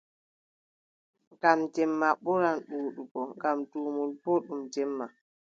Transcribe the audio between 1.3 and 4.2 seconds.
Ngam jemma ɓuran ɗuuɗugo ngam duumol